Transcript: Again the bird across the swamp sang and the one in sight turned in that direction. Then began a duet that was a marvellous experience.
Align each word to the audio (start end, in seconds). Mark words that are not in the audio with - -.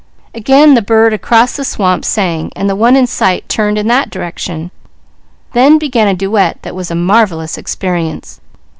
Again 0.33 0.73
the 0.73 0.81
bird 0.81 1.13
across 1.13 1.55
the 1.55 1.63
swamp 1.63 2.05
sang 2.05 2.51
and 2.55 2.67
the 2.67 2.75
one 2.75 2.95
in 2.95 3.05
sight 3.05 3.47
turned 3.47 3.77
in 3.77 3.85
that 3.89 4.09
direction. 4.09 4.71
Then 5.53 5.77
began 5.77 6.07
a 6.07 6.15
duet 6.15 6.57
that 6.63 6.73
was 6.73 6.89
a 6.89 6.95
marvellous 6.95 7.55
experience. 7.55 8.41